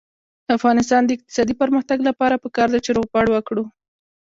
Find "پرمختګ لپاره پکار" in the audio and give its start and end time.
1.61-2.67